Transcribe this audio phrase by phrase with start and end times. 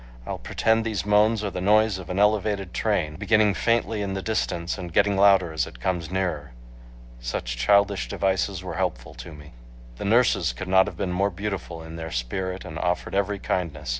[0.25, 4.23] I'll pretend these moans are the noise of an elevated train, beginning faintly in the
[4.23, 6.53] distance and getting louder as it comes nearer."
[7.19, 9.53] Such childish devices were helpful to me.
[9.97, 13.89] The nurses could not have been more beautiful in their spirit and offered every kindness.